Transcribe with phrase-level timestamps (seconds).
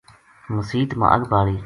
[0.53, 1.57] مسیت ما اَگ بالی